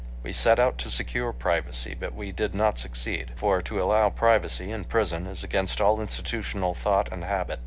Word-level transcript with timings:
We 0.23 0.33
set 0.33 0.57
out 0.57 0.79
to 0.79 0.89
secure 0.89 1.31
privacy, 1.31 1.93
but 1.93 2.15
we 2.15 2.31
did 2.31 2.55
not 2.55 2.79
succeed, 2.79 3.33
for, 3.35 3.61
to 3.61 3.79
allow 3.79 4.09
privacy 4.09 4.71
in 4.71 4.85
prison, 4.85 5.27
is 5.27 5.43
against 5.43 5.79
all 5.79 6.01
institutional 6.01 6.73
thought 6.73 7.11
and 7.11 7.23
habit. 7.23 7.59